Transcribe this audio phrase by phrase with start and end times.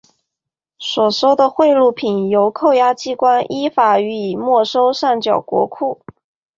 [0.79, 6.01] 所收的贿赂品由扣押机关依法予以没收上缴国库。